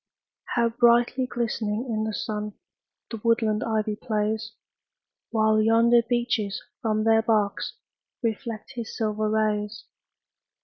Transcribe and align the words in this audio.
How 0.55 0.69
brightly 0.69 1.27
glistening 1.27 1.85
in 1.87 2.05
the 2.05 2.13
sun 2.15 2.53
The 3.11 3.21
woodland 3.23 3.63
ivy 3.63 3.95
plays! 3.95 4.53
While 5.29 5.61
yonder 5.61 6.01
beeches 6.01 6.59
from 6.81 7.03
their 7.03 7.21
barks 7.21 7.75
Reflect 8.23 8.71
his 8.73 8.97
silver 8.97 9.29
rays. 9.29 9.85